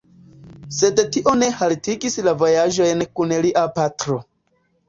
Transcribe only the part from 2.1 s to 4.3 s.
la vojaĝojn kun lia patro.